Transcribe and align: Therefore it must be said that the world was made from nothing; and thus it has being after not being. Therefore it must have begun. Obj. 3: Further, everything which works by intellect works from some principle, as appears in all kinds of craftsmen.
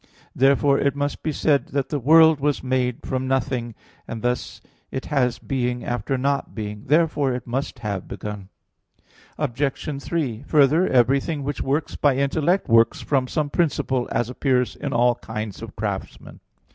Therefore 0.35 0.79
it 0.79 0.95
must 0.95 1.21
be 1.21 1.31
said 1.31 1.67
that 1.73 1.89
the 1.89 1.99
world 1.99 2.39
was 2.39 2.63
made 2.63 3.05
from 3.05 3.27
nothing; 3.27 3.75
and 4.07 4.23
thus 4.23 4.59
it 4.89 5.05
has 5.13 5.37
being 5.37 5.85
after 5.85 6.17
not 6.17 6.55
being. 6.55 6.85
Therefore 6.87 7.33
it 7.35 7.45
must 7.45 7.77
have 7.85 8.07
begun. 8.07 8.49
Obj. 9.37 10.01
3: 10.01 10.43
Further, 10.47 10.87
everything 10.87 11.43
which 11.43 11.61
works 11.61 11.95
by 11.95 12.15
intellect 12.17 12.67
works 12.67 13.01
from 13.01 13.27
some 13.27 13.51
principle, 13.51 14.09
as 14.11 14.27
appears 14.27 14.75
in 14.75 14.91
all 14.91 15.13
kinds 15.13 15.61
of 15.61 15.75
craftsmen. 15.75 16.39